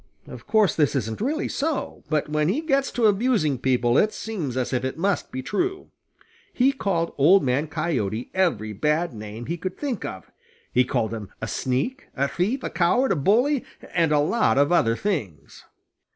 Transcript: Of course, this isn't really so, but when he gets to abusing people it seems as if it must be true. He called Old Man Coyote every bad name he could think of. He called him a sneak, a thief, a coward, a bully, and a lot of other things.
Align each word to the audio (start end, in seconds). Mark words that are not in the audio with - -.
Of 0.25 0.47
course, 0.47 0.75
this 0.75 0.95
isn't 0.95 1.21
really 1.21 1.47
so, 1.47 2.03
but 2.09 2.27
when 2.27 2.49
he 2.49 2.61
gets 2.61 2.91
to 2.93 3.05
abusing 3.05 3.59
people 3.59 3.99
it 3.99 4.11
seems 4.11 4.57
as 4.57 4.73
if 4.73 4.83
it 4.83 4.97
must 4.97 5.31
be 5.31 5.43
true. 5.43 5.91
He 6.51 6.71
called 6.71 7.13
Old 7.19 7.43
Man 7.43 7.67
Coyote 7.67 8.31
every 8.33 8.73
bad 8.73 9.13
name 9.13 9.45
he 9.45 9.57
could 9.57 9.77
think 9.77 10.03
of. 10.03 10.31
He 10.73 10.85
called 10.85 11.13
him 11.13 11.29
a 11.39 11.47
sneak, 11.47 12.07
a 12.15 12.27
thief, 12.27 12.63
a 12.63 12.71
coward, 12.71 13.11
a 13.11 13.15
bully, 13.15 13.63
and 13.93 14.11
a 14.11 14.17
lot 14.17 14.57
of 14.57 14.71
other 14.71 14.95
things. 14.95 15.65